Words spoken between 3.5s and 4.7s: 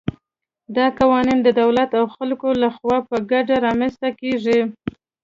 رامنځته کېږي.